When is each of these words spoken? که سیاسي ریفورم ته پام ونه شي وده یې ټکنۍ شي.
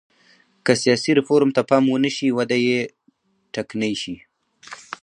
که 0.65 0.73
سیاسي 0.81 1.11
ریفورم 1.17 1.49
ته 1.55 1.61
پام 1.69 1.83
ونه 1.89 2.09
شي 2.15 2.27
وده 2.37 2.57
یې 2.67 2.79
ټکنۍ 3.53 3.93
شي. 4.01 4.15